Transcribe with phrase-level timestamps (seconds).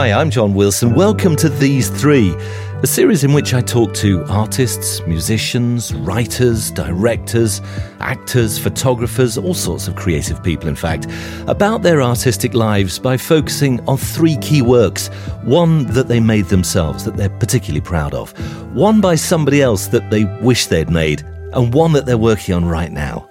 [0.00, 0.94] Hi, I'm John Wilson.
[0.94, 2.34] Welcome to These Three,
[2.82, 7.60] a series in which I talk to artists, musicians, writers, directors,
[8.00, 11.06] actors, photographers, all sorts of creative people, in fact,
[11.48, 15.08] about their artistic lives by focusing on three key works
[15.44, 18.32] one that they made themselves, that they're particularly proud of,
[18.74, 21.20] one by somebody else that they wish they'd made,
[21.52, 23.28] and one that they're working on right now.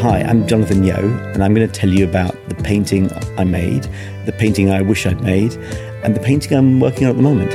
[0.00, 0.96] Hi, I'm Jonathan Yeo,
[1.34, 3.82] and I'm going to tell you about the painting I made,
[4.24, 5.52] the painting I wish I'd made,
[6.02, 7.50] and the painting I'm working on at the moment.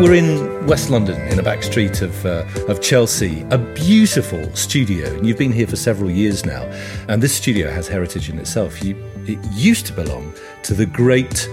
[0.00, 5.14] We're in West London, in a back street of, uh, of Chelsea, a beautiful studio.
[5.14, 6.62] And you've been here for several years now.
[7.06, 8.82] And this studio has heritage in itself.
[8.82, 11.50] You, it used to belong to the great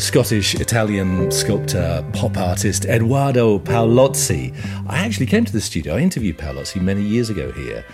[0.00, 4.52] Scottish Italian sculptor, pop artist Eduardo Paolozzi.
[4.88, 7.84] I actually came to the studio, I interviewed Paolozzi many years ago here.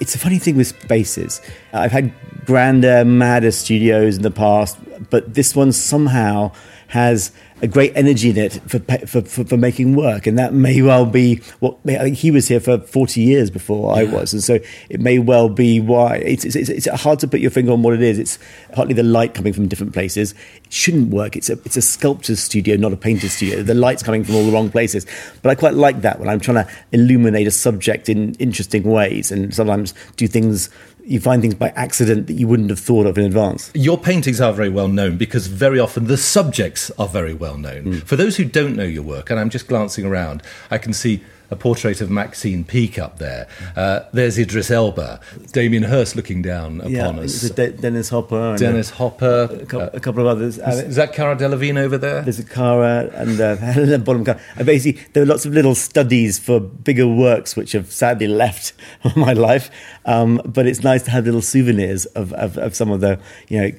[0.00, 1.40] It's a funny thing with spaces.
[1.72, 2.12] I've had
[2.44, 4.76] grander, madder studios in the past,
[5.10, 6.50] but this one somehow
[6.94, 10.28] has a great energy in it for, for, for, for, making work.
[10.28, 13.92] And that may well be what I think he was here for 40 years before
[13.96, 14.02] yeah.
[14.02, 14.32] I was.
[14.32, 16.18] And so it may well be why.
[16.18, 18.20] It's, it's, it's, hard to put your finger on what it is.
[18.20, 18.38] It's
[18.72, 20.36] partly the light coming from different places.
[20.62, 21.34] It shouldn't work.
[21.34, 23.64] It's a, it's a sculptor's studio, not a painter's studio.
[23.64, 25.04] The light's coming from all the wrong places.
[25.42, 29.32] But I quite like that when I'm trying to illuminate a subject in interesting ways
[29.32, 30.70] and sometimes do things
[31.04, 33.70] you find things by accident that you wouldn't have thought of in advance.
[33.74, 37.84] Your paintings are very well known because very often the subjects are very well known.
[37.84, 38.02] Mm.
[38.02, 41.22] For those who don't know your work, and I'm just glancing around, I can see
[41.54, 43.46] a portrait of Maxine Peake up there.
[43.76, 45.20] Uh, there's Idris Elba,
[45.52, 47.48] Damien Hirst looking down upon yeah, us.
[47.50, 48.56] De- Dennis Hopper.
[48.58, 49.48] Dennis a, Hopper.
[49.50, 50.58] A, couple, uh, a, couple, of others.
[50.58, 52.22] Is, is, that Cara Delevingne over there?
[52.22, 54.40] There's a Cara and uh, the bottom Cara.
[54.64, 58.72] basically, there are lots of little studies for bigger works which have sadly left
[59.16, 59.70] my life.
[60.06, 63.60] Um, but it's nice to have little souvenirs of, of, of some of the, you
[63.60, 63.70] know,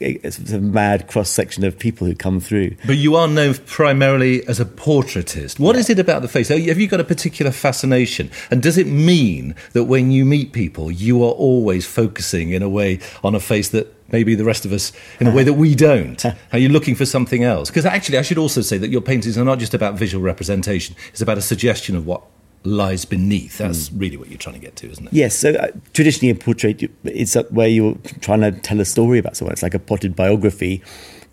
[0.54, 2.76] a mad cross section of people who come through.
[2.88, 5.60] But you are known primarily as a portraitist.
[5.60, 5.82] What yeah.
[5.82, 6.48] is it about the face?
[6.48, 8.30] Have you got a particular fascination?
[8.52, 12.70] And does it mean that when you meet people, you are always focusing in a
[12.70, 15.74] way on a face that maybe the rest of us in a way that we
[15.74, 16.24] don't?
[16.54, 17.72] Are you looking for something else?
[17.72, 20.96] Because actually, I should also say that your paintings are not just about visual representation,
[21.10, 22.22] it's about a suggestion of what
[22.64, 23.58] lies beneath.
[23.58, 24.00] That's mm.
[24.00, 25.14] really what you're trying to get to, isn't it?
[25.14, 25.36] Yes.
[25.36, 29.54] So uh, traditionally, a portrait it's where you're trying to tell a story about someone.
[29.54, 30.84] It's like a potted biography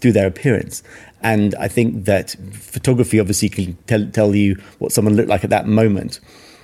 [0.02, 0.82] through their appearance.
[1.22, 5.50] And I think that photography obviously can tell, tell you what someone looked like at
[5.50, 6.20] that moment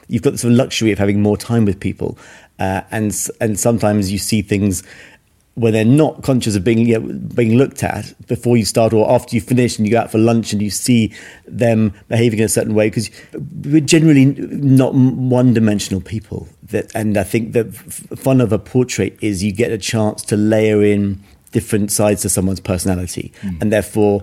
[0.09, 2.19] you've got the sort of luxury of having more time with people,
[2.59, 4.83] uh, and and sometimes you see things
[5.55, 9.11] where they're not conscious of being you know, being looked at before you start or
[9.11, 11.13] after you finish and you go out for lunch and you see
[11.49, 13.11] them behaving in a certain way because
[13.65, 19.43] we're generally not one-dimensional people that and I think the fun of a portrait is
[19.43, 21.21] you get a chance to layer in
[21.51, 23.61] different sides to someone's personality mm.
[23.61, 24.23] and therefore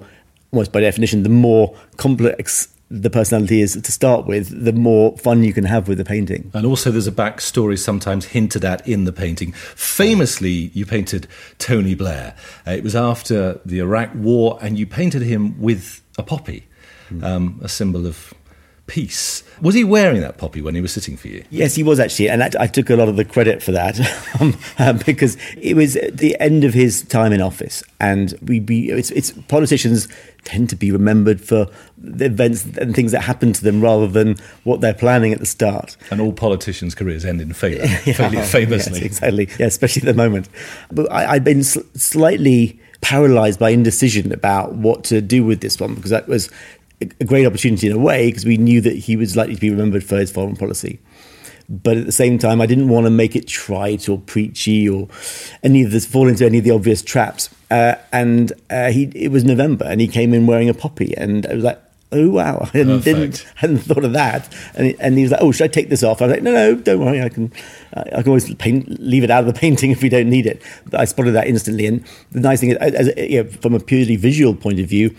[0.51, 5.44] almost by definition the more complex the personality is to start with, the more fun
[5.44, 6.51] you can have with the painting.
[6.54, 9.54] And also, there's a backstory sometimes hinted at in the painting.
[9.54, 11.27] Famously, you painted
[11.57, 12.36] Tony Blair.
[12.68, 16.68] Uh, it was after the Iraq War, and you painted him with a poppy,
[17.10, 17.24] mm.
[17.24, 18.33] um, a symbol of
[18.87, 19.43] peace.
[19.61, 21.43] Was he wearing that poppy when he was sitting for you?
[21.49, 23.99] Yes, he was actually, and I, I took a lot of the credit for that
[24.39, 28.89] um, uh, because it was the end of his time in office, and we be
[28.89, 30.07] it's, it's politicians
[30.43, 31.67] tend to be remembered for
[31.97, 35.45] the events and things that happen to them rather than what they're planning at the
[35.45, 35.97] start.
[36.11, 38.99] And all politicians' careers end in failure, failure famously.
[38.99, 39.49] Yes, exactly.
[39.57, 40.47] Yeah, especially at the moment.
[40.91, 45.79] But I, I'd been sl- slightly paralyzed by indecision about what to do with this
[45.79, 46.49] one because that was
[47.01, 49.69] a great opportunity in a way because we knew that he was likely to be
[49.69, 51.00] remembered for his foreign policy.
[51.68, 55.07] But at the same time, I didn't want to make it trite or preachy or
[55.63, 57.50] any of this fall into any of the obvious traps.
[57.71, 61.47] Uh, and uh, he, it was November, and he came in wearing a poppy, and
[61.47, 64.53] I was like, "Oh wow!" I hadn't, didn't, hadn't thought of that.
[64.75, 66.43] And he, and he was like, "Oh, should I take this off?" I was like,
[66.43, 67.21] "No, no, don't worry.
[67.21, 67.51] I can,
[67.93, 70.61] I can always paint, leave it out of the painting if we don't need it."
[70.89, 71.85] But I spotted that instantly.
[71.85, 75.15] And the nice thing is, as, you know, from a purely visual point of view,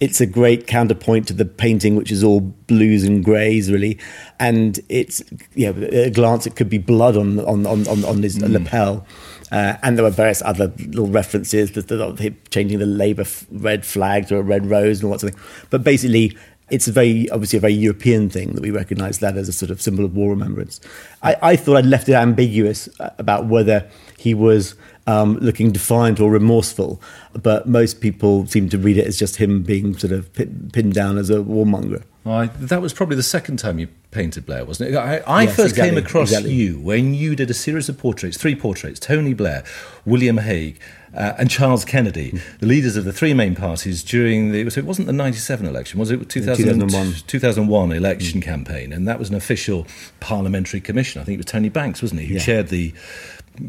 [0.00, 3.98] it's a great counterpoint to the painting, which is all blues and greys, really.
[4.38, 5.22] And it's,
[5.54, 8.50] yeah, at a glance, it could be blood on on on, on his mm.
[8.50, 9.06] lapel.
[9.52, 14.28] Uh, and there were various other little references, the, the, changing the Labour red flag
[14.28, 15.66] to a red rose and all that sort of thing.
[15.70, 16.36] But basically,
[16.70, 19.70] it's a very obviously a very European thing that we recognise that as a sort
[19.70, 20.80] of symbol of war remembrance.
[21.22, 24.76] I, I thought I'd left it ambiguous uh, about whether he was
[25.06, 27.02] um, looking defiant or remorseful,
[27.32, 31.18] but most people seem to read it as just him being sort of pinned down
[31.18, 32.04] as a warmonger.
[32.24, 34.96] I, that was probably the second time you painted Blair, wasn't it?
[34.96, 36.52] I, I yes, first exactly, came across exactly.
[36.52, 39.64] you when you did a series of portraits, three portraits Tony Blair,
[40.04, 40.80] William Hague,
[41.14, 42.58] uh, and Charles Kennedy, mm.
[42.58, 44.68] the leaders of the three main parties during the.
[44.70, 46.28] So it wasn't the 97 election, was it?
[46.28, 47.14] 2001.
[47.26, 48.44] 2001 election mm.
[48.44, 48.92] campaign.
[48.92, 49.86] And that was an official
[50.20, 51.20] parliamentary commission.
[51.20, 52.40] I think it was Tony Banks, wasn't he, who yeah.
[52.40, 52.92] chaired the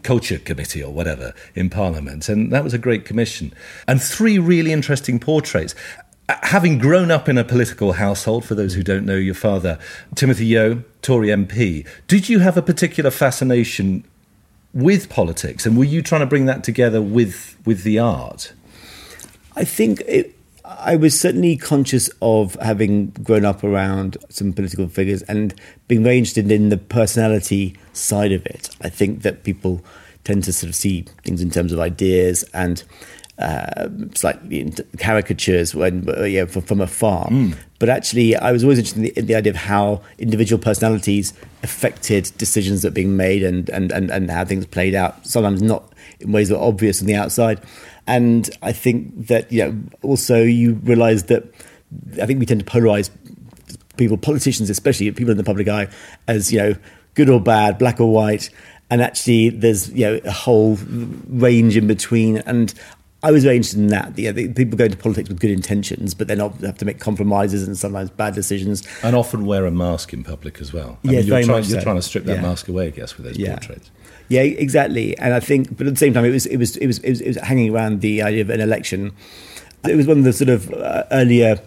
[0.04, 3.54] culture committee or whatever in parliament and that was a great commission
[3.88, 5.76] and three really interesting portraits
[6.30, 9.80] Uh, having grown up in a political household, for those who don't know your father,
[10.16, 14.04] Timothy Yeo, Tory MP, did you have a particular fascination
[14.74, 18.54] with politics, and were you trying to bring that together with with the art?
[19.56, 25.22] I think it, I was certainly conscious of having grown up around some political figures
[25.24, 25.54] and
[25.88, 28.70] being very interested in the personality side of it.
[28.82, 29.84] I think that people
[30.24, 32.84] tend to sort of see things in terms of ideas and
[33.42, 37.28] uh, slightly caricatures when uh, yeah, from, from afar.
[37.28, 37.56] Mm.
[37.80, 41.34] But actually, I was always interested in the, in the, idea of how individual personalities
[41.64, 45.26] affected decisions that were being made and, and, and, and how things played out.
[45.26, 47.60] Sometimes not in ways that are obvious on the outside.
[48.06, 51.44] And I think that you know also you realise that
[52.22, 53.10] I think we tend to polarize
[53.98, 55.88] people, politicians especially, people in the public eye,
[56.28, 56.76] as you know
[57.16, 58.50] good or bad, black or white
[58.92, 60.78] and actually there's you know a whole
[61.30, 62.76] range in between and
[63.24, 64.18] I was very interested in that.
[64.18, 67.78] Yeah, people go into politics with good intentions, but then have to make compromises and
[67.78, 68.88] sometimes bad decisions.
[69.04, 70.98] And often wear a mask in public as well.
[71.04, 72.42] I yeah, mean, you're, very trying, much you're trying to strip that yeah.
[72.42, 73.54] mask away, I guess, with those yeah.
[73.54, 73.92] portraits.
[74.28, 75.16] Yeah, exactly.
[75.18, 77.10] And I think, but at the same time, it was it was it was it
[77.10, 79.12] was, it was hanging around the idea of an election.
[79.88, 81.60] It was one of the sort of uh, earlier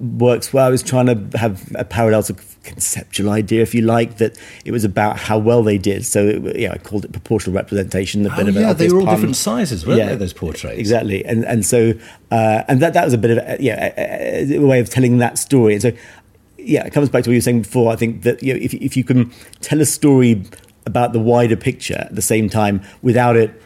[0.00, 0.66] works well.
[0.66, 2.34] I was trying to have a parallel to
[2.64, 6.04] conceptual idea, if you like, that it was about how well they did.
[6.04, 8.26] So, it, yeah, I called it proportional representation.
[8.26, 9.14] A oh, bit of yeah, they were all pun.
[9.14, 10.16] different sizes, weren't yeah, they?
[10.16, 11.24] Those portraits, exactly.
[11.24, 11.92] And and so
[12.30, 15.18] uh, and that that was a bit of a, yeah a, a, way of telling
[15.18, 15.74] that story.
[15.74, 15.92] And so,
[16.58, 17.92] yeah, it comes back to what you were saying before.
[17.92, 20.44] I think that you know, if if you can tell a story
[20.84, 23.62] about the wider picture at the same time without it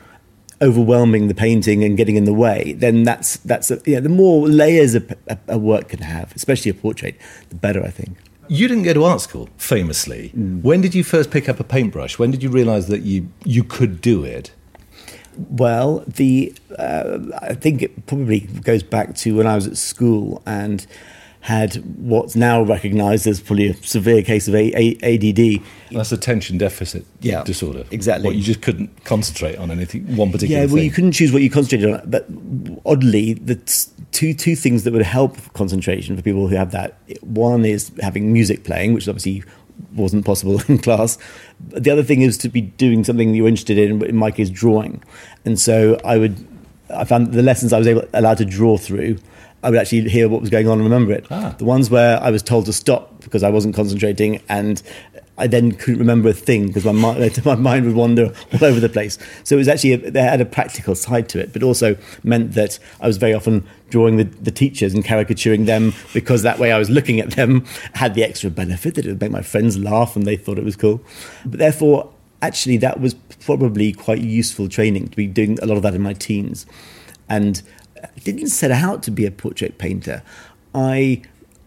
[0.62, 4.48] overwhelming the painting and getting in the way, then that's that's a, yeah, the more
[4.48, 7.16] layers a, a, a, work can have, especially a portrait,
[7.48, 8.16] the better I think.
[8.48, 10.32] You didn't go to art school, famously.
[10.36, 10.62] Mm.
[10.62, 12.18] When did you first pick up a paintbrush?
[12.18, 14.52] When did you realise that you you could do it?
[15.48, 20.42] Well, the uh, I think it probably goes back to when I was at school
[20.44, 20.86] and
[21.42, 25.62] had what's now recognised as probably a severe case of a- a- ADD.
[25.90, 27.84] That's attention deficit yeah, disorder.
[27.90, 28.26] Exactly.
[28.26, 30.84] What, you just couldn't concentrate on anything, one particular Yeah, well, thing.
[30.84, 32.10] you couldn't choose what you concentrated on.
[32.10, 32.26] But
[32.84, 33.54] oddly, the
[34.12, 38.32] two, two things that would help concentration for people who have that one is having
[38.32, 39.42] music playing, which obviously
[39.94, 41.16] wasn't possible in class.
[41.68, 45.02] The other thing is to be doing something you're interested in, in my case, drawing.
[45.46, 46.36] And so I would,
[46.94, 49.16] I found the lessons I was able, allowed to draw through
[49.62, 51.26] I would actually hear what was going on and remember it.
[51.30, 51.54] Ah.
[51.58, 54.82] The ones where I was told to stop because I wasn't concentrating and
[55.40, 58.78] I then couldn't remember a thing because my mind, my mind would wander all over
[58.78, 59.18] the place.
[59.42, 62.52] So it was actually, a, they had a practical side to it, but also meant
[62.52, 66.72] that I was very often drawing the, the teachers and caricaturing them because that way
[66.72, 67.64] I was looking at them,
[67.94, 70.64] had the extra benefit that it would make my friends laugh and they thought it
[70.64, 71.02] was cool.
[71.46, 72.12] But therefore,
[72.42, 76.02] actually, that was probably quite useful training to be doing a lot of that in
[76.02, 76.66] my teens.
[77.30, 77.62] And
[78.24, 80.22] didn't set out to be a portrait painter.
[80.74, 81.22] I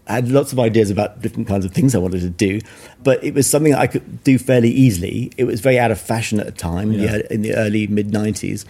[0.07, 2.59] had lots of ideas about different kinds of things I wanted to do,
[3.03, 5.31] but it was something I could do fairly easily.
[5.37, 8.65] It was very out of fashion at the time, yeah, in the early mid '90s,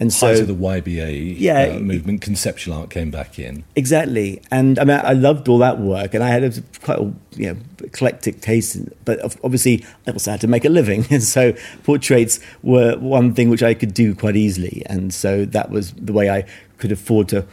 [0.00, 1.74] and so of the YBA Yeah.
[1.76, 3.64] uh, movement, conceptual art came back in.
[3.76, 6.52] Exactly, and I mean, I loved all that work, and I had a
[6.82, 8.76] quite a you know eclectic taste.
[8.76, 11.52] in- But obviously, I also had to make a living, and so
[11.84, 16.12] portraits were one thing which I could do quite easily, and so that was the
[16.12, 16.44] way I
[16.78, 17.44] could afford to,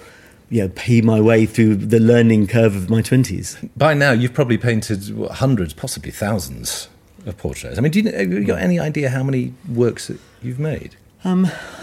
[0.50, 3.58] you know, pay my way through the learning curve of my twenties.
[3.76, 6.88] By now, you've probably painted what, hundreds, possibly thousands
[7.26, 7.78] of portraits.
[7.78, 10.96] I mean, do you, have you got any idea how many works that you've made?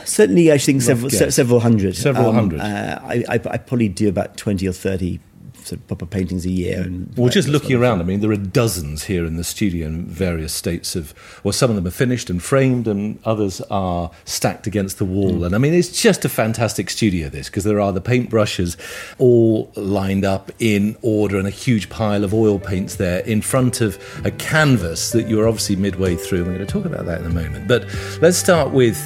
[0.05, 1.97] Certainly, I think several se- several hundred.
[1.97, 2.61] Several hundred.
[2.61, 5.21] Uh, I, I, I probably do about twenty or thirty
[5.65, 6.83] sort of proper paintings a year.
[6.83, 10.07] And Well, just looking around, I mean, there are dozens here in the studio in
[10.07, 14.67] various states of, well, some of them are finished and framed, and others are stacked
[14.67, 15.33] against the wall.
[15.33, 15.47] Mm.
[15.47, 18.77] And I mean, it's just a fantastic studio, this, because there are the paintbrushes
[19.19, 23.81] all lined up in order and a huge pile of oil paints there in front
[23.81, 26.45] of a canvas that you're obviously midway through.
[26.45, 27.69] We're going to talk about that in a moment.
[27.69, 27.87] But
[28.21, 28.97] let's start with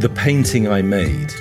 [0.00, 1.32] the painting I made.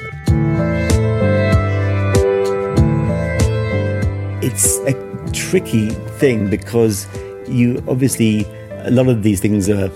[4.54, 7.08] It's a tricky thing because
[7.50, 8.46] you obviously
[8.86, 9.90] a lot of these things are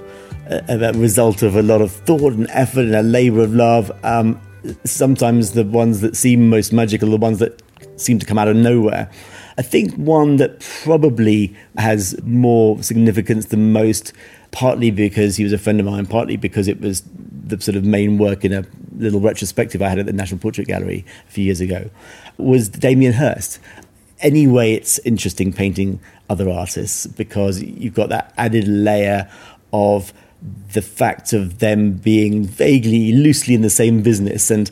[0.49, 3.91] a, result of a lot of thought and effort and a labor of love.
[4.03, 4.41] Um,
[4.83, 7.61] sometimes the ones that seem most magical, are the ones that
[7.97, 9.11] seem to come out of nowhere.
[9.59, 14.11] I think one that probably has more significance than most,
[14.49, 17.03] partly because he was a friend of mine, partly because it was
[17.45, 18.65] the sort of main work in a
[18.97, 21.91] little retrospective I had at the National Portrait Gallery a few years ago,
[22.37, 23.59] was Damien Hirst
[24.19, 29.29] anyway it's interesting painting other artists because you've got that added layer
[29.73, 30.13] of
[30.73, 34.69] the fact of them being vaguely loosely in the same business and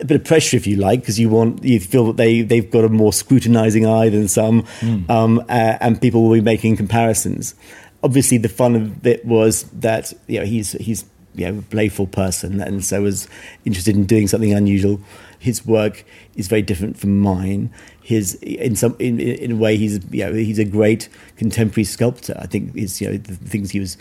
[0.00, 2.70] a bit of pressure if you like because you want you feel that they they've
[2.70, 4.64] got a more scrutinizing eye than some
[5.08, 7.54] um, uh, and people will be making comparisons
[8.02, 11.04] obviously the fun of it was that you know he's he's
[11.34, 13.28] you know, a playful person and so was
[13.64, 15.00] interested in doing something unusual.
[15.38, 16.04] His work
[16.34, 17.70] is very different from mine.
[18.08, 22.34] His in some in, in a way he's you know, he's a great contemporary sculptor.
[22.38, 23.98] I think his you know the things he was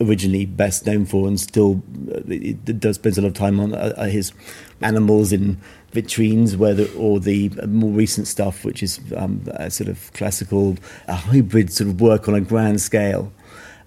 [0.00, 1.82] originally best known for and still
[2.14, 4.32] uh, it, does spend a lot of time on uh, are his
[4.80, 5.60] animals in
[5.92, 10.76] vitrines where the, or the more recent stuff which is um, a sort of classical
[11.08, 13.32] a hybrid sort of work on a grand scale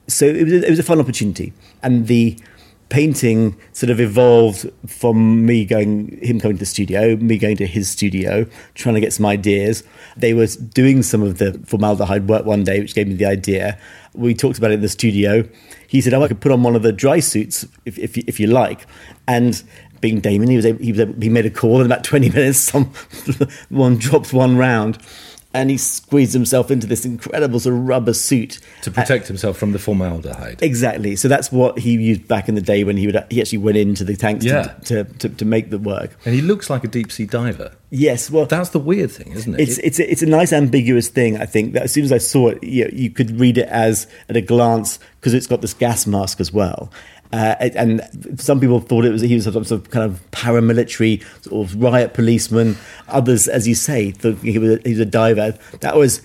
[0.10, 2.38] so it was, it was a fun opportunity and the
[2.92, 7.66] painting sort of evolved from me going him coming to the studio me going to
[7.66, 8.46] his studio
[8.76, 9.84] trying to get some ideas.
[10.18, 13.80] They were doing some of the formaldehyde work one day which gave me the idea.
[14.14, 15.48] We talked about it in the studio.
[15.88, 18.42] He said oh i could put on one of the dry suits if, if, if
[18.42, 18.86] you like.
[19.26, 19.64] And
[20.02, 22.30] being Damien, he was able, he was able, he made a call in about twenty
[22.38, 22.58] minutes.
[22.58, 22.92] Some
[23.70, 24.98] one dropped one round,
[25.54, 29.74] and he squeezed himself into this incredible sort of rubber suit To protect himself from
[29.74, 30.62] the formaldehyde.
[30.64, 31.16] Exactly.
[31.16, 33.78] So that's what he used back in the day when he would he actually went
[33.78, 34.64] into the tanks Yeah.
[34.64, 36.16] to, to, to, to make the work.
[36.26, 37.74] And he looks like a deep sea diver.
[37.90, 38.32] Yes.
[38.32, 39.60] Well, That's the weird thing, isn't it?
[39.60, 41.38] it's it's a, it's a nice ambiguous thing.
[41.42, 43.68] I think that as soon as I saw it, you, know, you could read it
[43.68, 46.92] as at a glance because it's got this gas mask as well.
[47.34, 48.02] Uh, and
[48.40, 51.82] some people thought it was he was some sort of kind of paramilitary sort of
[51.82, 52.76] riot policeman.
[53.08, 55.58] Others, as you say, thought he was he was a diver.
[55.80, 56.22] That was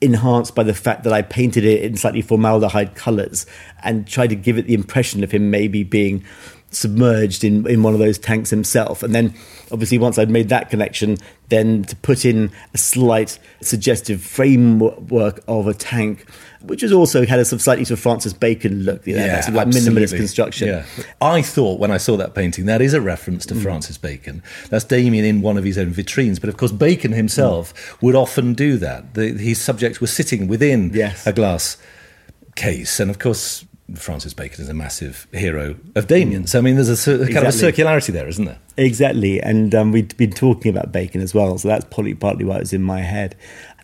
[0.00, 3.46] enhanced by the fact that I painted it in slightly formaldehyde colours
[3.82, 6.24] and tried to give it the impression of him maybe being
[6.70, 9.02] submerged in, in one of those tanks himself.
[9.02, 9.34] And then,
[9.72, 11.16] obviously, once I'd made that connection,
[11.48, 16.26] then to put in a slight suggestive framework of a tank,
[16.60, 19.56] which has also had a slightly sort of Francis Bacon look, you know, that sort
[19.56, 20.68] of like minimalist construction.
[20.68, 20.84] Yeah.
[21.20, 23.48] I thought when I saw that painting, that is a reference Mm.
[23.50, 24.42] to Francis Bacon.
[24.68, 26.40] That's Damien in one of his own vitrines.
[26.40, 28.02] But of course, Bacon himself Mm.
[28.02, 29.14] would often do that.
[29.14, 31.26] The, his subjects were sitting within Yes.
[31.26, 31.76] a glass
[32.56, 32.98] case.
[33.00, 33.64] And of course,
[33.94, 36.46] Francis Bacon is a massive hero of Damien.
[36.46, 38.58] So, I mean, there's a, kind of a circularity there, isn't there?
[38.76, 42.56] Exactly, and um, we'd been talking about Bacon as well, so that's probably partly why
[42.56, 43.34] it was in my head.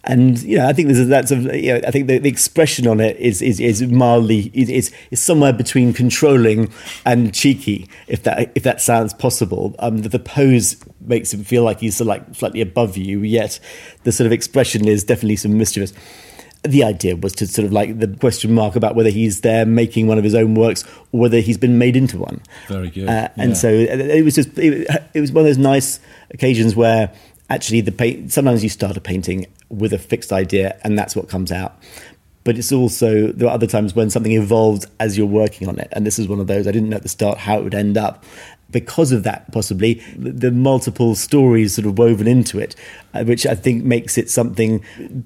[0.06, 2.28] And you know, I think there's a, that's a, you know, I think the, the
[2.28, 6.70] expression on it is is, is mildly is, is is somewhere between controlling
[7.06, 9.74] and cheeky, if that if that sounds possible.
[9.78, 13.20] Um, the, the pose makes him feel like he's sort of like slightly above you,
[13.20, 13.58] yet
[14.02, 15.94] the sort of expression is definitely some mischievous.
[16.64, 20.06] The idea was to sort of like the question mark about whether he's there making
[20.06, 22.40] one of his own works or whether he's been made into one.
[22.68, 23.54] Very good, Uh, and yeah.
[23.56, 27.12] so it it was just it, it was one of those nice occasions where
[27.50, 31.28] actually the paint sometimes you start a painting with a fixed idea and that's what
[31.28, 31.76] comes out
[32.44, 35.88] but it's also there are other times when something evolves as you're working on it.
[35.92, 37.74] And this is one of those I didn't know at the start how it would
[37.74, 38.24] end up
[38.70, 42.74] because of that, possibly the, multiple stories sort of woven into it,
[43.12, 44.84] uh, which I think makes it something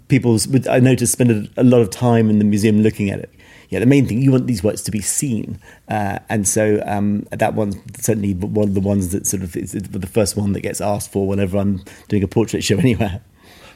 [0.08, 0.38] people.
[0.68, 3.30] I noticed spend a, a lot of time in the museum looking at it
[3.68, 7.26] yeah, the main thing you want these works to be seen, uh, and so um,
[7.30, 10.60] that one's certainly one of the ones that sort of is the first one that
[10.60, 13.20] gets asked for whenever I'm doing a portrait show anywhere.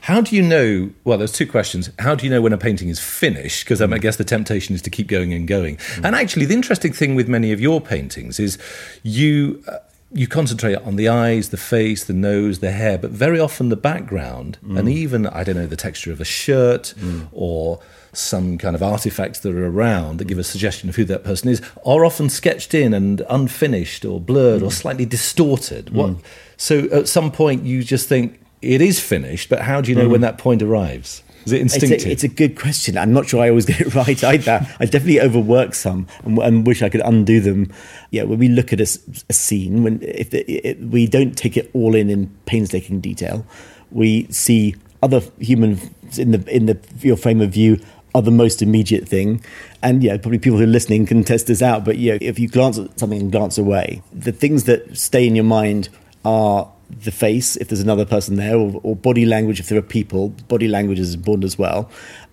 [0.03, 0.91] How do you know?
[1.05, 1.89] Well, there's two questions.
[2.01, 3.65] How do you know when a painting is finished?
[3.65, 5.77] Because um, I guess the temptation is to keep going and going.
[5.77, 6.07] Mm.
[6.07, 8.59] And actually, the interesting thing with many of your paintings is
[9.03, 9.63] you.
[9.67, 9.79] Uh,
[10.15, 13.77] you concentrate on the eyes, the face, the nose, the hair, but very often the
[13.77, 14.79] background mm.
[14.79, 17.29] and even, I don't know, the texture of a shirt mm.
[17.33, 17.81] or
[18.13, 21.49] some kind of artifacts that are around that give a suggestion of who that person
[21.49, 24.67] is are often sketched in and unfinished or blurred mm.
[24.67, 25.89] or slightly distorted.
[25.95, 26.23] What, mm.
[26.59, 30.09] so at some point you just think it is finished, but how do you know
[30.09, 30.23] when mm.
[30.23, 31.23] that point arrives?
[31.45, 31.93] Is it instinctive?
[31.93, 32.97] It's a, it's a, good question.
[32.97, 34.67] I'm not sure I always get it right either.
[34.79, 37.73] I definitely overwork some and, and, wish I could undo them.
[38.11, 41.57] Yeah, when we look at a, a scene, when if the, it, we don't take
[41.57, 43.45] it all in in painstaking detail,
[43.91, 47.81] we see other humans in the in the your frame of view
[48.15, 49.45] are the most immediate thing.
[49.83, 51.85] And yeah, probably people who are listening can test this out.
[51.85, 55.35] But yeah, if you glance at something and glance away, the things that stay in
[55.35, 55.89] your mind
[56.25, 59.83] are the face, if there's another person there, or, or body language, if there are
[59.83, 60.31] people.
[60.49, 61.91] Body language is important as well.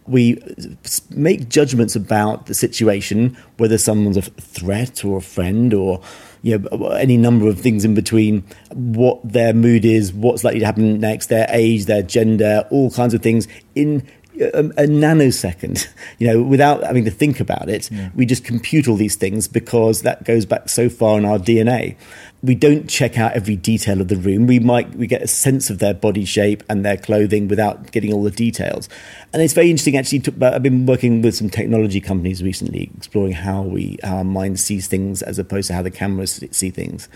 [0.08, 0.42] We
[1.12, 6.02] make judgments about the situation, whether someone's a threat or a friend or
[6.42, 10.66] you know, any number of things in between, what their mood is, what's likely to
[10.66, 14.08] happen next, their age, their gender, all kinds of things in
[14.40, 17.90] a, a, nanosecond, you know, without having to think about it.
[17.92, 18.10] Yeah.
[18.16, 21.96] We just compute all these things because that goes back so far in our DNA.
[22.42, 24.48] We don't check out every detail of the room.
[24.48, 28.14] We might we get a sense of their body shape and their clothing without getting
[28.14, 28.88] all the details.
[29.34, 30.20] And it's very interesting actually.
[30.20, 34.60] To, I've been working with some technology companies recently, exploring how we how our mind
[34.60, 37.10] sees things as opposed to how the cameras see things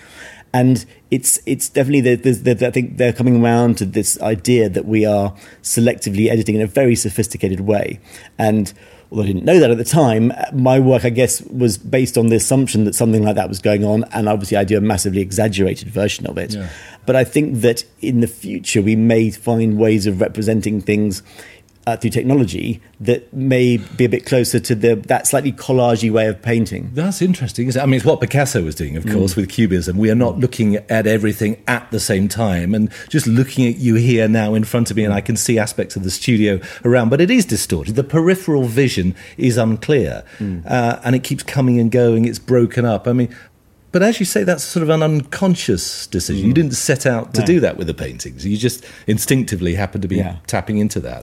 [0.53, 5.05] and it's it's definitely the, I think they're coming around to this idea that we
[5.05, 7.99] are selectively editing in a very sophisticated way,
[8.37, 8.71] and
[9.09, 12.27] although I didn't know that at the time, my work I guess was based on
[12.27, 15.21] the assumption that something like that was going on, and obviously I do a massively
[15.21, 16.53] exaggerated version of it.
[16.53, 16.69] Yeah.
[17.05, 21.23] But I think that in the future we may find ways of representing things
[21.85, 26.27] uh, through technology that may be a bit closer to the that slightly collagey way
[26.27, 26.89] of painting.
[26.93, 27.69] That's interesting.
[27.77, 29.13] I mean, it's what Picasso was doing, of mm.
[29.13, 29.97] course, with Cubism.
[29.97, 33.95] We are not looking at everything at the same time, and just looking at you
[33.95, 37.09] here now in front of me, and I can see aspects of the studio around,
[37.09, 37.95] but it is distorted.
[37.95, 40.65] The peripheral vision is unclear, mm.
[40.65, 42.25] uh, and it keeps coming and going.
[42.25, 43.07] It's broken up.
[43.07, 43.35] I mean,
[43.91, 46.45] but as you say, that's sort of an unconscious decision.
[46.45, 46.47] Mm.
[46.47, 47.45] You didn't set out to no.
[47.45, 48.45] do that with the paintings.
[48.45, 50.37] You just instinctively happened to be yeah.
[50.47, 51.22] tapping into that.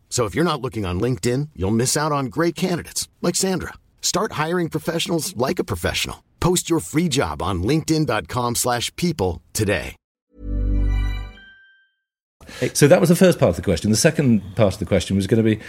[0.11, 3.73] So if you're not looking on LinkedIn, you'll miss out on great candidates like Sandra.
[4.01, 6.21] Start hiring professionals like a professional.
[6.41, 9.95] Post your free job on linkedin.com/people today.
[12.73, 13.91] So that was the first part of the question.
[13.91, 15.61] The second part of the question was going to be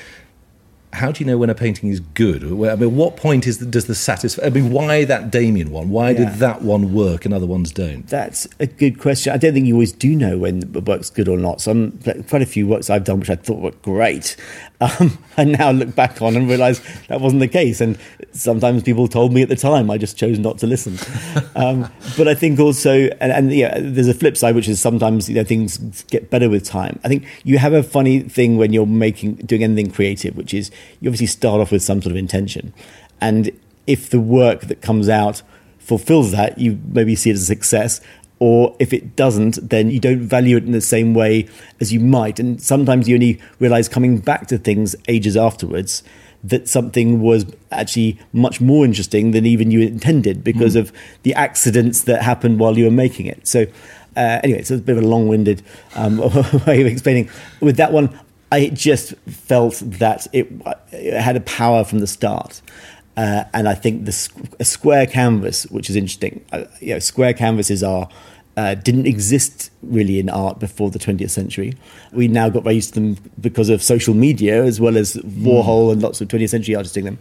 [0.92, 2.44] how do you know when a painting is good?
[2.44, 4.44] I mean, what point is the, does the satisfy?
[4.44, 5.88] I mean, why that Damien one?
[5.88, 6.18] Why yeah.
[6.18, 8.07] did that one work and other ones don't?
[8.09, 9.33] That's a good question.
[9.33, 11.62] I don't think you always do know when the work's good or not.
[11.62, 14.37] Some quite a few works I've done which I thought were great,
[14.83, 17.81] um, I now look back on and realise that wasn't the case.
[17.81, 17.98] And
[18.33, 20.98] sometimes people told me at the time, I just chose not to listen.
[21.55, 25.28] Um, but I think also, and, and yeah, there's a flip side, which is sometimes
[25.28, 26.98] you know things get better with time.
[27.05, 30.70] I think you have a funny thing when you're making doing anything creative, which is
[31.01, 32.73] you obviously start off with some sort of intention.
[33.21, 33.51] And
[33.87, 35.42] if the work that comes out
[35.79, 38.01] fulfills that, you maybe see it as a success.
[38.38, 41.49] Or if it doesn't, then you don't value it in the same way
[41.81, 42.40] as you might.
[42.40, 46.03] And sometimes you only realize coming back to things ages afterwards
[46.45, 50.81] that something was actually much more interesting than even you intended because mm.
[50.81, 50.92] of
[51.23, 53.47] the accidents that happened while you were making it.
[53.47, 53.66] So,
[54.16, 55.62] uh, anyway, so it's a bit of a long winded
[55.95, 56.18] um,
[56.66, 57.31] way of explaining.
[57.61, 58.18] With that one,
[58.52, 60.52] I just felt that it,
[60.92, 62.60] it had a power from the start.
[63.16, 64.28] Uh, and I think the
[64.60, 68.08] a square canvas, which is interesting, uh, you know, square canvases are
[68.58, 71.72] uh, didn't exist really in art before the 20th century.
[72.12, 75.88] We now got very used to them because of social media, as well as Warhol
[75.88, 75.92] mm.
[75.92, 77.18] and lots of 20th century artists doing them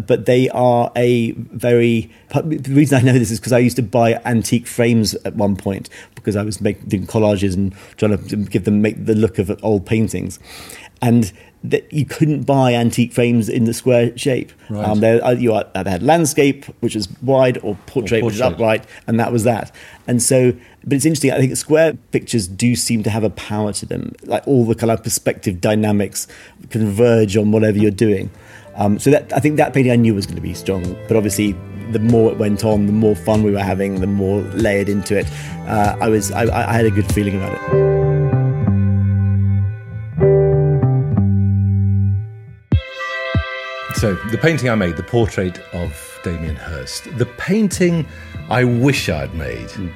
[0.00, 2.10] but they are a very.
[2.32, 5.56] The reason I know this is because I used to buy antique frames at one
[5.56, 9.38] point because I was making doing collages and trying to give them make the look
[9.38, 10.38] of old paintings,
[11.00, 11.32] and
[11.70, 14.52] that you couldn't buy antique frames in the square shape.
[14.68, 14.84] Right.
[14.86, 18.34] Um, they, uh, you either had landscape, which was wide, or portrait, or portrait, which
[18.34, 19.74] is upright, and that was that.
[20.06, 20.52] And so,
[20.84, 21.32] but it's interesting.
[21.32, 24.12] I think square pictures do seem to have a power to them.
[24.24, 26.28] Like all the kind of perspective dynamics
[26.70, 28.30] converge on whatever you're doing.
[28.78, 31.16] Um, so that I think that painting I knew was going to be strong, but
[31.16, 31.52] obviously
[31.92, 35.18] the more it went on, the more fun we were having, the more layered into
[35.18, 35.26] it.
[35.66, 37.96] Uh, I was I, I, had a good feeling about it.
[43.96, 48.06] So the painting I made, the portrait of Damien Hirst, the painting
[48.50, 49.68] I wish I'd made.
[49.68, 49.92] Mm.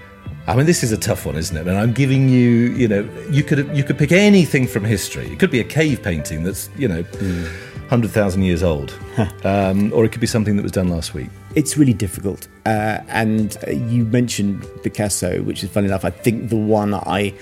[0.47, 1.67] I mean, this is a tough one, isn't it?
[1.67, 5.27] And I'm giving you, you know, you could you could pick anything from history.
[5.27, 7.03] It could be a cave painting that's, you know.
[7.03, 8.97] Mm 100,000 years old.
[9.45, 11.29] um, or it could be something that was done last week.
[11.57, 12.47] It's really difficult.
[12.65, 17.35] Uh, and uh, you mentioned Picasso, which is funny enough, I think the one I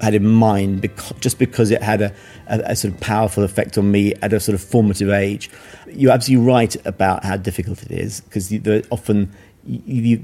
[0.00, 2.14] had in mind because, just because it had a,
[2.48, 5.50] a, a, sort of powerful effect on me at a sort of formative age.
[5.88, 8.50] You're absolutely right about how difficult it is because
[8.90, 9.30] often
[9.66, 10.18] you, you,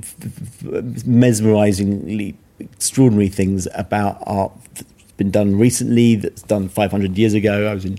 [1.04, 7.70] mesmerizingly extraordinary things about art that's been done recently, that's done 500 years ago.
[7.70, 7.98] I was in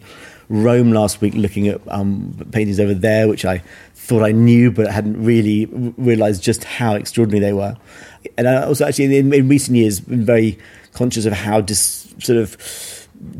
[0.49, 3.61] Rome last week looking at um, paintings over there, which I
[3.93, 7.75] thought I knew, but I hadn't really realised just how extraordinary they were.
[8.37, 10.57] And I also actually in, in recent years been very
[10.93, 12.57] conscious of how dis, sort of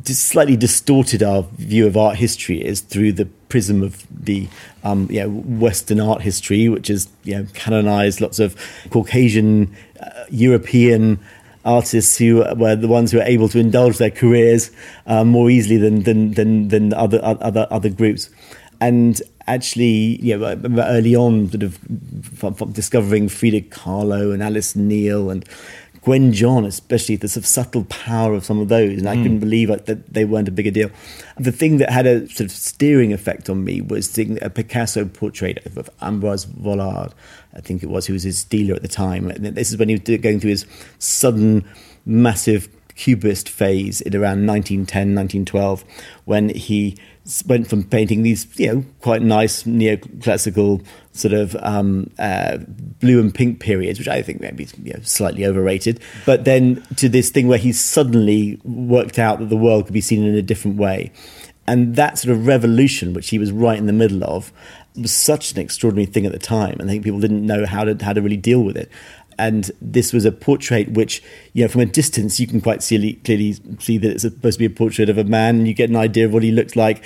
[0.02, 4.48] dis, slightly distorted our view of art history is through the prism of the
[4.84, 8.56] um, you know, Western art history, which is you know, canonized lots of
[8.90, 11.20] Caucasian, uh, European
[11.68, 14.72] artists who were the ones who were able to indulge their careers
[15.06, 18.30] uh, more easily than than than, than other other other groups.
[18.80, 25.48] And actually, know, early on, sort of discovering Frida Kahlo and Alice Neel and
[26.08, 29.24] Gwen John, especially the sort of subtle power of some of those, and I mm.
[29.24, 30.90] couldn't believe that they weren't a bigger deal.
[31.38, 35.04] The thing that had a sort of steering effect on me was seeing a Picasso
[35.04, 37.12] portrait of Ambroise Vollard,
[37.54, 39.30] I think it was, who was his dealer at the time.
[39.30, 40.66] And this is when he was going through his
[40.98, 41.68] sudden,
[42.06, 45.84] massive cubist phase in around 1910, 1912,
[46.24, 46.98] when he
[47.46, 50.86] went from painting these, you know, quite nice neoclassical
[51.18, 52.58] sort of um, uh,
[53.00, 57.10] blue and pink periods, which I think maybe you know, slightly overrated, but then to
[57.10, 60.42] this thing where he suddenly worked out that the world could be seen in a
[60.42, 61.12] different way.
[61.70, 64.54] And that sort of revolution, which he was right in the middle of,
[64.96, 66.78] was such an extraordinary thing at the time.
[66.80, 68.90] And I think people didn't know how to how to really deal with it
[69.40, 71.22] and this was a portrait which,
[71.54, 74.60] you know, from a distance you can quite clearly, clearly see that it's supposed to
[74.60, 76.76] be a portrait of a man, and you get an idea of what he looks
[76.76, 77.04] like.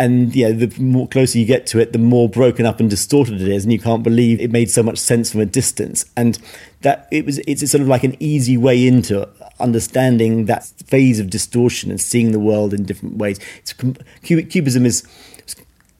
[0.00, 3.42] And yeah, the more closer you get to it, the more broken up and distorted
[3.42, 6.06] it is, and you can't believe it made so much sense from a distance.
[6.16, 6.38] And
[6.80, 11.28] that it was, it's sort of like an easy way into understanding that phase of
[11.28, 13.38] distortion and seeing the world in different ways.
[13.58, 13.74] It's,
[14.22, 15.06] cubism is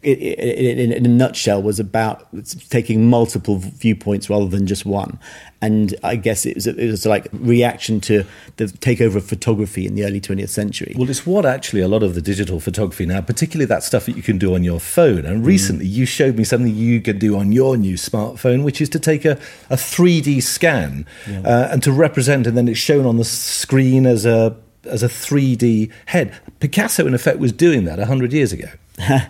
[0.03, 2.27] in, in, a nutshell was about
[2.71, 5.19] taking multiple viewpoints rather than just one.
[5.63, 8.25] And i guess it was, it was like reaction to
[8.57, 10.95] the takeover of photography in the early 20th century.
[10.97, 14.17] Well it's what actually a lot of the digital photography now particularly that stuff that
[14.17, 15.27] you can do on your phone.
[15.27, 15.93] And recently mm.
[15.93, 19.25] you showed me something you can do on your new smartphone which is to take
[19.27, 19.33] a,
[19.69, 21.41] a 3d scan yeah.
[21.41, 25.09] uh, and to represent and then it's shown on the screen as a as a
[25.09, 26.35] 3d head.
[26.59, 28.69] Picasso in effect was doing that 100 years ago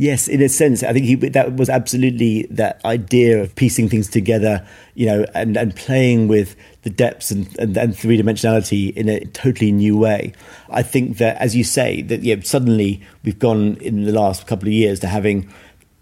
[0.00, 4.08] Yes, in a sense, I think he, that was absolutely that idea of piecing things
[4.08, 9.10] together, you know, and, and playing with the depths and, and, and three dimensionality in
[9.10, 10.32] a totally new way.
[10.70, 14.68] I think that, as you say, that yeah, suddenly we've gone in the last couple
[14.68, 15.52] of years to having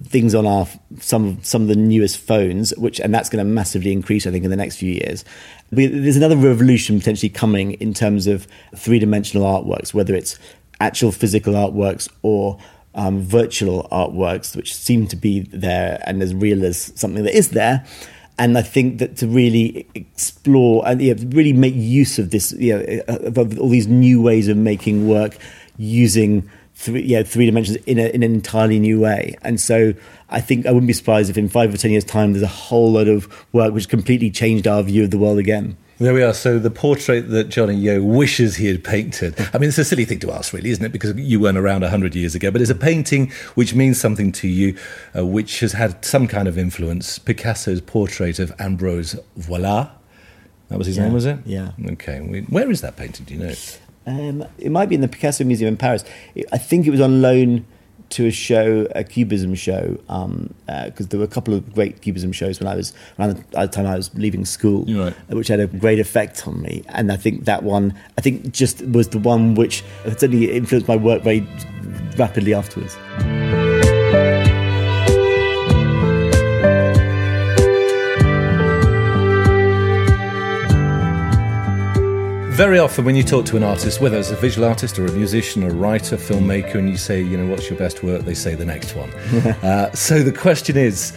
[0.05, 0.69] things on our
[1.01, 4.45] some some of the newest phones, which and that's going to massively increase, I think,
[4.45, 5.25] in the next few years.
[5.73, 10.39] There's another revolution potentially coming in terms of three dimensional artworks, whether it's
[10.81, 12.61] actual physical artworks or
[12.99, 17.51] um, virtual artworks, which seem to be there and as real as something that is
[17.51, 17.87] there.
[18.41, 22.53] And I think that to really explore and you know, really make use of this,
[22.53, 25.39] you know, of, all these new ways of making work
[25.77, 29.37] using three, three dimensions in, a, in an entirely new way.
[29.43, 29.95] And so
[30.29, 32.49] I think I wouldn't be surprised if in five or ten years' time there's a
[32.49, 35.77] whole lot of work which completely changed our view of the world again.
[35.99, 36.33] There we are.
[36.33, 39.35] So the portrait that Johnny Yeo wishes he had painted.
[39.53, 40.93] I mean, it's a silly thing to ask, really, isn't it?
[40.93, 42.53] Because you weren't around hundred years ago.
[42.53, 44.77] But it's a painting which means something to you,
[45.17, 47.19] uh, which has had some kind of influence.
[47.19, 49.91] Picasso's portrait of Ambrose Vollard.
[50.69, 51.39] That was his Yeah, name, was it?
[51.45, 51.73] yeah.
[51.93, 52.19] Okay.
[52.49, 53.25] Where is that painting?
[53.27, 53.55] Do you know?
[54.07, 56.05] Um, it might be in the Picasso Museum in Paris.
[56.53, 57.67] I think it was on loan
[58.11, 62.01] to a show, a Cubism show, because um, uh there were a couple of great
[62.01, 65.15] Cubism shows when I was around the, time I was leaving school, right.
[65.31, 66.85] uh, which had a great effect on me.
[66.89, 70.97] And I think that one, I think, just was the one which certainly influenced my
[70.97, 71.47] work very
[72.17, 72.97] rapidly afterwards.
[82.59, 85.13] Very often, when you talk to an artist, whether it's a visual artist or a
[85.13, 88.35] musician or a writer, filmmaker, and you say, you know, what's your best work, they
[88.35, 89.11] say the next one.
[89.63, 91.17] uh, so the question is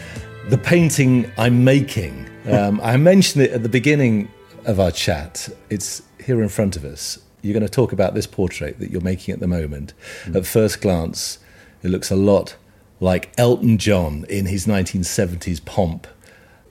[0.50, 2.30] the painting I'm making.
[2.48, 4.30] Um, I mentioned it at the beginning
[4.66, 5.50] of our chat.
[5.72, 7.18] It's here in front of us.
[7.42, 9.96] You're going to talk about this portrait that you're making at the moment.
[10.36, 11.40] At first glance,
[11.82, 12.56] it looks a lot
[13.00, 16.06] like Elton John in his 1970s pomp.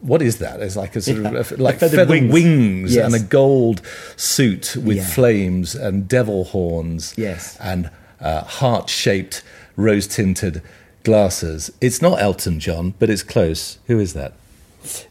[0.00, 0.60] What is that?
[0.60, 1.30] It's like a sort Yeah.
[1.40, 2.32] of like Feathered feather wings.
[2.32, 3.04] wings, Yes.
[3.06, 3.82] and a gold
[4.16, 5.04] suit with Yeah.
[5.06, 7.56] flames and devil horns Yes.
[7.60, 9.42] and uh, heart shaped
[9.76, 10.62] rose tinted
[11.04, 11.70] glasses.
[11.80, 13.78] It's not Elton John, but it's close.
[13.86, 14.32] Who is that?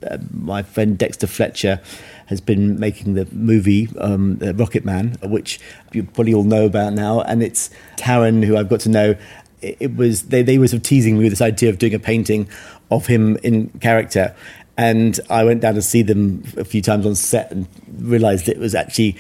[0.10, 1.80] uh, my friend Dexter Fletcher
[2.26, 5.60] has been making the movie um, uh, Rocketman, which
[5.94, 7.22] you probably all know about now.
[7.22, 9.16] And it's Taron, who I've got to know.
[9.62, 11.94] It, it was they, they were sort of teasing me with this idea of doing
[11.94, 12.48] a painting
[12.90, 14.36] of him in character.
[14.80, 18.58] And I went down to see them a few times on set and realised it
[18.58, 19.18] was actually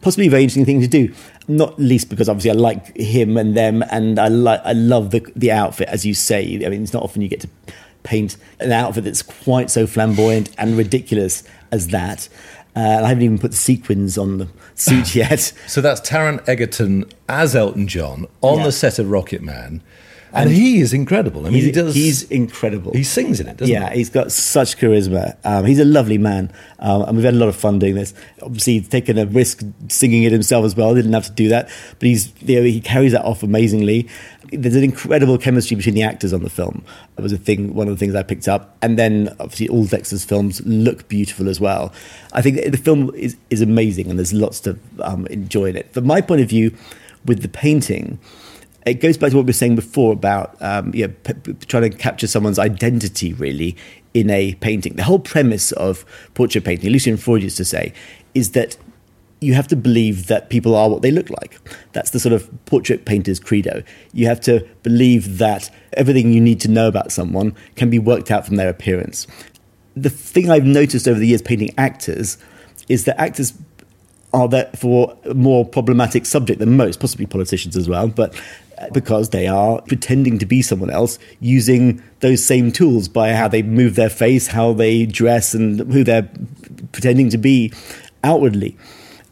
[0.00, 1.12] possibly a very interesting thing to do.
[1.46, 5.20] Not least because obviously I like him and them, and I like I love the
[5.36, 6.42] the outfit, as you say.
[6.64, 7.48] I mean, it's not often you get to
[8.02, 12.28] paint an outfit that's quite so flamboyant and ridiculous as that.
[12.76, 15.40] Uh, and I haven't even put the sequins on the suit yet.
[15.66, 18.64] So that's Taron Egerton as Elton John on Yeah.
[18.64, 19.80] the set of Rocketman.
[20.32, 21.46] And, he is incredible.
[21.46, 21.94] I mean, he does.
[21.94, 22.92] he's incredible.
[22.92, 23.80] he sings in it, doesn't he?
[23.80, 23.98] yeah, he?
[23.98, 25.36] he's got such charisma.
[25.44, 28.14] Um, he's a lovely man, um, and we've had a lot of fun doing this.
[28.42, 30.94] Obviously, he's taken a risk singing it himself as well.
[30.94, 34.08] He Didn't have to do that, but he's you know, he carries that off amazingly.
[34.50, 36.84] There's an incredible chemistry between the actors on the film.
[37.16, 39.84] It was a thing, one of the things I picked up, and then obviously all
[39.84, 41.92] Dexter's films look beautiful as well.
[42.32, 45.92] I think the film is is amazing, and there's lots to um, enjoy in it.
[45.92, 46.76] From my point of view,
[47.24, 48.18] with the painting
[48.86, 51.90] it goes back to what we were saying before about um, p- p- trying to
[51.90, 53.76] capture someone's identity really
[54.14, 54.94] in a painting.
[54.94, 57.92] The whole premise of portrait painting, Lucian Freud used to say,
[58.34, 58.76] is that
[59.40, 61.58] you have to believe that people are what they look like.
[61.92, 63.82] That's the sort of portrait painter's credo.
[64.12, 68.30] You have to believe that everything you need to know about someone can be worked
[68.30, 69.26] out from their appearance.
[69.94, 72.38] The thing I've noticed over the years painting actors
[72.88, 73.52] is that actors
[74.32, 78.34] are therefore a more problematic subject than most, possibly politicians as well, but
[78.92, 83.62] because they are pretending to be someone else using those same tools by how they
[83.62, 86.28] move their face, how they dress, and who they're
[86.92, 87.72] pretending to be
[88.24, 88.76] outwardly.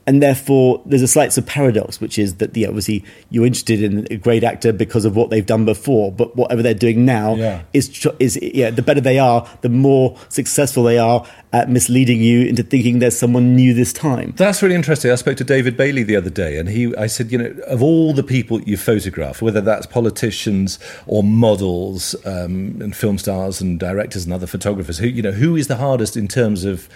[0.08, 3.82] And therefore, there's a slight sort of paradox, which is that the, obviously you're interested
[3.82, 7.34] in a great actor because of what they've done before, but whatever they're doing now
[7.34, 7.62] Yeah.
[7.72, 8.70] is is yeah.
[8.70, 13.18] The better they are, the more successful they are at misleading you into thinking there's
[13.18, 14.32] someone new this time.
[14.36, 15.10] That's really interesting.
[15.10, 17.82] I spoke to David Bailey the other day, and he, I said, you know, of
[17.82, 23.80] all the people you photograph, whether that's politicians or models um, and film stars and
[23.80, 26.88] directors and other photographers, who, you know, who is the hardest in terms of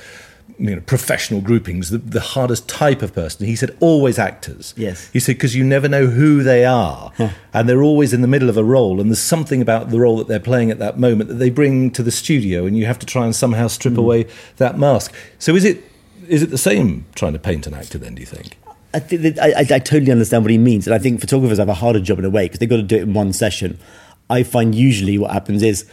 [0.58, 3.46] you know, professional groupings, the, the hardest type of person?
[3.46, 4.74] He said, always actors.
[4.76, 5.10] Yes.
[5.12, 7.12] He said, because you never know who they are,
[7.52, 10.16] and they're always in the middle of a role, and there's something about the role
[10.18, 12.98] that they're playing at that moment that they bring to the studio, and you have
[12.98, 14.00] to try and somehow strip hmm.
[14.00, 15.14] away that mask.
[15.38, 15.84] So is it
[16.28, 18.14] is it the same trying to paint an actor then?
[18.14, 18.56] Do you think?
[18.92, 21.68] I think I, I, I totally understand what he means, and I think photographers have
[21.68, 23.78] a harder job in a way because they've got to do it in one session.
[24.28, 25.90] I find usually what happens is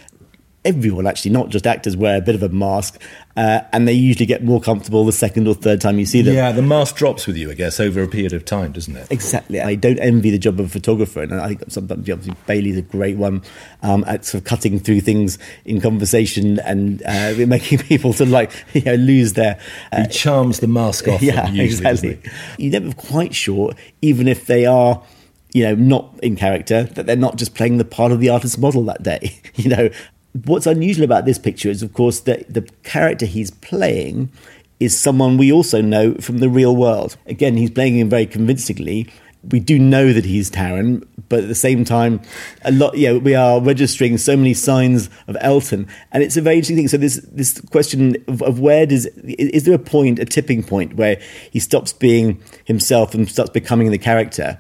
[0.68, 3.02] everyone actually, not just actors, wear a bit of a mask,
[3.38, 6.36] uh, and they usually get more comfortable the second or third time you see them.
[6.36, 9.08] Yeah, the mask drops with you, I guess, over a period of time, doesn't it?
[9.10, 9.62] Exactly.
[9.62, 12.82] I don't envy the job of a photographer, and I think sometimes obviously Bailey's a
[12.82, 13.42] great one
[13.82, 18.52] um, at sort of cutting through things in conversation and uh, making people to like
[18.74, 19.60] you know lose their.
[19.92, 21.22] Uh, he charms the mask off.
[21.28, 22.22] Yeah, usually, exactly.
[22.58, 25.04] You're never quite sure, even if they are
[25.54, 28.58] you know, not in character, that they're not just playing the part of the artist's
[28.58, 29.40] model that day.
[29.56, 29.90] you know,
[30.46, 34.32] what's unusual about this picture is, of course, that the character he's playing
[34.80, 37.18] is someone we also know from the real world.
[37.26, 39.10] Again, he's playing him very convincingly.
[39.50, 42.22] We do know that he's Taron, but at the same time,
[42.64, 42.98] a lot.
[42.98, 46.88] Yeah, we are registering so many signs of Elton, and it's a very interesting thing.
[46.88, 50.96] So this this question of, of where does is there a point, a tipping point,
[50.96, 51.22] where
[51.52, 54.60] he stops being himself and starts becoming the character?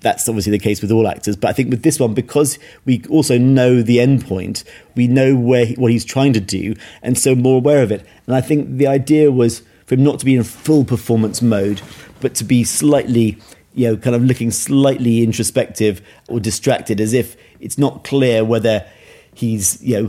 [0.00, 1.36] That's obviously the case with all actors.
[1.36, 5.34] But I think with this one, because we also know the end point, we know
[5.36, 8.06] where he, what he's trying to do, and so more aware of it.
[8.26, 11.80] And I think the idea was for him not to be in full performance mode,
[12.20, 13.38] but to be slightly,
[13.74, 18.86] you know, kind of looking slightly introspective or distracted, as if it's not clear whether
[19.38, 20.06] he's you know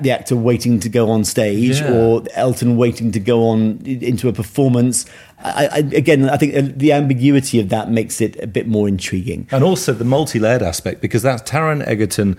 [0.00, 1.92] the actor waiting to go on stage Yeah.
[1.92, 5.06] or Elton waiting to go on into a performance.
[5.40, 8.88] I, I, again, I think uh, the ambiguity of that makes it a bit more
[8.88, 9.46] intriguing.
[9.52, 12.36] And also the multi layered aspect, because that's Taron Egerton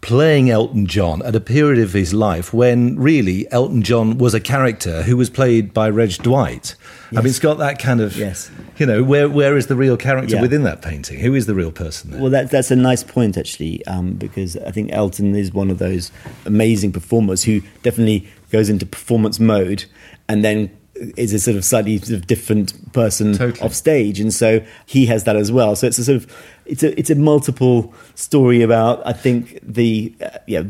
[0.00, 4.40] playing Elton John at a period of his life when really Elton John was a
[4.40, 6.76] character who was played by Reg Dwight.
[7.10, 8.50] I mean, it's got that kind of, Yes.
[8.78, 10.40] you know, where where is the real character Yeah.
[10.42, 11.18] within that painting?
[11.18, 12.20] Who is the real person there?
[12.20, 15.78] Well, that, that's a nice point, actually, um, because I think Elton is one of
[15.78, 16.12] those
[16.46, 19.84] amazing performers who definitely goes into performance mode
[20.28, 20.70] and then
[21.16, 23.60] is a sort of slightly sort of different person Totally.
[23.60, 25.76] off stage, and so he has that as well.
[25.76, 26.26] So it's a sort of
[26.68, 30.62] it's a it's a multiple story about I think the uh, yeah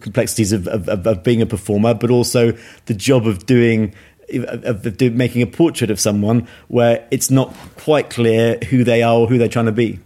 [0.00, 2.52] complexities of, of, of being a performer, but also
[2.86, 3.94] the job of doing
[4.32, 9.26] of, making a portrait of someone where it's not quite clear who they are or
[9.26, 10.00] who they're trying to be.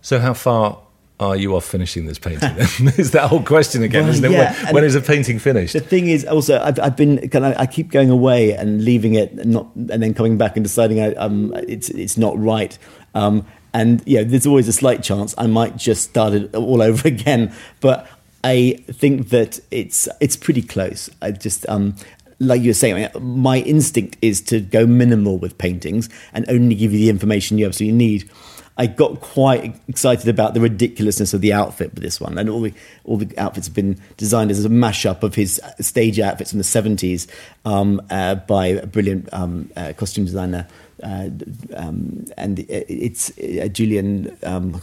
[0.00, 0.78] So, how far
[1.18, 2.54] are you off finishing this painting?
[2.54, 2.94] Then?
[2.96, 4.64] is that whole question again, Well, isn't it?
[4.64, 5.72] when, when is a painting finished?
[5.72, 9.14] The thing is, also, I've, I've been kind of, I keep going away and leaving
[9.14, 12.78] it, and not, and then coming back and deciding I, um, it's it's not right.
[13.14, 17.06] Um, and yeah, there's always a slight chance I might just start it all over
[17.06, 17.54] again.
[17.80, 18.08] But
[18.42, 21.10] I think that it's it's pretty close.
[21.20, 21.94] I just um,
[22.38, 26.92] like you were saying, my instinct is to go minimal with paintings and only give
[26.92, 28.30] you the information you absolutely need.
[28.78, 32.62] I got quite excited about the ridiculousness of the outfit with this one, and all
[32.62, 32.72] the
[33.04, 36.64] all the outfits have been designed as a mashup of his stage outfits from the
[36.64, 37.26] seventies
[37.66, 40.66] um, uh, by a brilliant um, uh, costume designer.
[41.02, 41.28] Uh,
[41.74, 44.80] um, and it's uh, Julian um,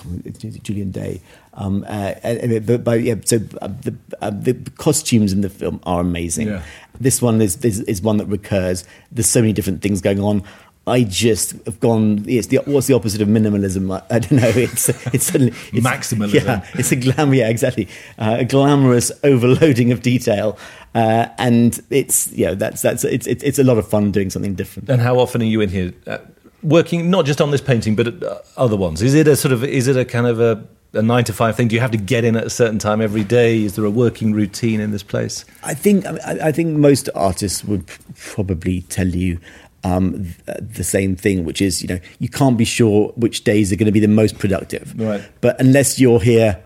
[0.62, 1.22] Julian Day.
[1.56, 2.14] Um, uh,
[2.60, 6.48] but, but yeah, so uh, the uh, the costumes in the film are amazing.
[6.50, 6.64] Yeah.
[7.00, 8.86] This one is, is is one that recurs.
[9.12, 10.44] There's so many different things going on.
[10.86, 12.26] I just have gone.
[12.28, 13.90] It's the what's the opposite of minimalism?
[13.92, 14.50] I, I don't know.
[14.56, 16.46] It's it's, suddenly it's Maximalism.
[16.46, 17.34] Yeah, it's a glam.
[17.34, 17.88] Yeah, exactly.
[18.20, 20.58] Uh, a glamorous overloading of detail,
[20.96, 24.30] uh, and it's you know that's that's it's, it's it's a lot of fun doing
[24.30, 24.90] something different.
[24.90, 26.20] And how often are you in here uh,
[26.64, 29.02] working, not just on this painting, but uh, other ones?
[29.02, 31.56] Is it a sort of, is it a kind of a, a nine to five
[31.56, 31.68] thing?
[31.68, 33.62] Do you have to get in at a certain time every day?
[33.62, 35.46] Is there a working routine in this place?
[35.64, 39.40] I think I, I think most artists would probably tell you
[39.84, 43.72] um, th- the same thing, which is you know you can't be sure which days
[43.72, 44.94] are going to be the most productive.
[44.98, 45.22] Right.
[45.42, 46.63] But unless you're here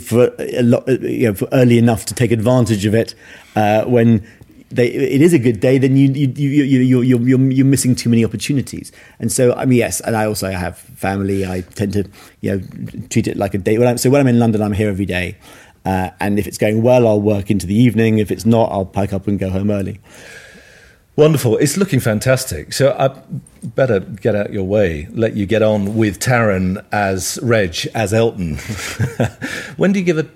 [0.00, 3.14] for a lot, you know, for early enough to take advantage of it,
[3.56, 4.26] uh, when
[4.70, 7.94] they, it is a good day, then you you you you you you're, you're missing
[7.94, 8.90] too many opportunities.
[9.18, 11.44] And so I mean yes, and I also have family.
[11.46, 12.08] I tend to
[12.40, 12.62] you know
[13.10, 13.78] treat it like a day.
[13.78, 15.36] When I'm, so when I'm in London, I'm here every day.
[15.84, 18.18] Uh, and if it's going well, I'll work into the evening.
[18.18, 20.00] If it's not, I'll pack up and go home early.
[21.14, 21.58] Wonderful.
[21.58, 22.72] It's looking fantastic.
[22.72, 23.20] So I
[23.62, 28.56] better get out your way, let you get on with Taron as Reg, as Elton.
[29.76, 30.26] when do you give a,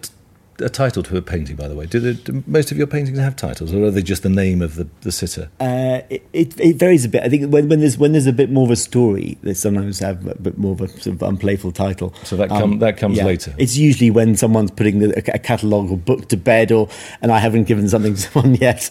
[0.60, 1.86] a title to a painting, by the way?
[1.86, 4.62] Do, the, do most of your paintings have titles, or are they just the name
[4.62, 5.48] of the, the sitter?
[5.60, 7.22] Uh, it, it, it varies a bit.
[7.22, 9.98] I think when, when there's when there's a bit more of a story, they sometimes
[10.00, 12.12] have a bit more of a sort of unplayful title.
[12.18, 13.54] Um, So that come- that comes later.
[13.58, 16.88] It's usually when someone's putting a, a catalogue or book to bed, or
[17.22, 18.90] and I haven't given something to someone yet.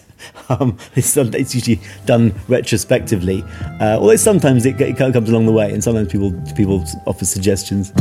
[0.49, 3.43] Um, it's, it's usually done retrospectively,
[3.81, 7.91] uh, although sometimes it, it comes along the way, and sometimes people people offer suggestions.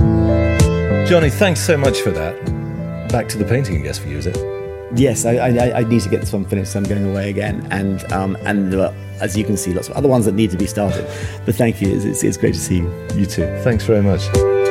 [1.08, 2.63] Johnny, thanks so much for that.
[3.08, 4.36] Back to the painting, I guess, for you, is it?
[4.96, 6.72] Yes, I, I, I need to get this one finished.
[6.72, 9.88] So I'm going away again, and um, and there are, as you can see, lots
[9.88, 11.04] of other ones that need to be started.
[11.44, 11.94] But thank you.
[11.94, 13.06] It's, it's, it's great to see you.
[13.14, 13.46] You too.
[13.62, 14.63] Thanks very much.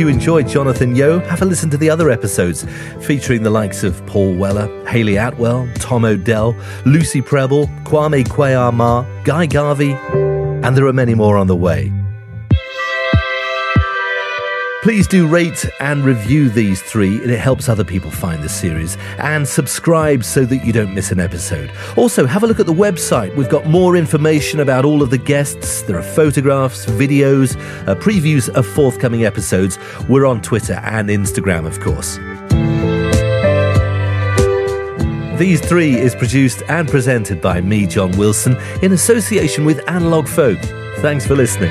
[0.00, 2.64] If you enjoyed Jonathan Yeo, have a listen to the other episodes
[3.02, 9.44] featuring the likes of Paul Weller, Hayley Atwell, Tom Odell, Lucy Prebble, Kwame Kwei-Armah, Guy
[9.44, 11.92] Garvey, and there are many more on the way.
[14.82, 18.96] Please do rate and review these three, it helps other people find the series.
[19.18, 21.70] And subscribe so that you don't miss an episode.
[21.98, 23.36] Also, have a look at the website.
[23.36, 25.82] We've got more information about all of the guests.
[25.82, 27.56] There are photographs, videos,
[27.86, 29.78] uh, previews of forthcoming episodes.
[30.08, 32.16] We're on Twitter and Instagram, of course.
[35.38, 40.58] These Three is produced and presented by me, John Wilson, in association with Analog Folk.
[41.00, 41.70] Thanks for listening.